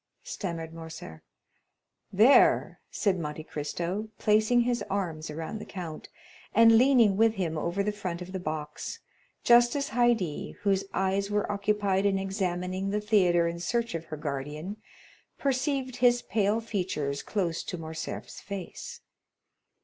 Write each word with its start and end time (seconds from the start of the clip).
stammered 0.23 0.73
Morcerf. 0.73 1.21
"There," 2.11 2.79
said 2.89 3.19
Monte 3.19 3.43
Cristo 3.43 4.09
placing 4.17 4.61
his 4.61 4.83
arms 4.89 5.29
around 5.29 5.59
the 5.59 5.65
count, 5.65 6.09
and 6.55 6.75
leaning 6.75 7.17
with 7.17 7.35
him 7.35 7.55
over 7.55 7.83
the 7.83 7.91
front 7.91 8.19
of 8.19 8.31
the 8.31 8.39
box, 8.39 8.97
just 9.43 9.75
as 9.75 9.89
Haydée, 9.89 10.55
whose 10.63 10.85
eyes 10.91 11.29
were 11.29 11.51
occupied 11.51 12.07
in 12.07 12.17
examining 12.17 12.89
the 12.89 12.99
theatre 12.99 13.47
in 13.47 13.59
search 13.59 13.93
of 13.93 14.05
her 14.05 14.17
guardian, 14.17 14.77
perceived 15.37 15.97
his 15.97 16.23
pale 16.23 16.59
features 16.61 17.21
close 17.21 17.61
to 17.61 17.77
Morcerf's 17.77 18.39
face. 18.41 19.01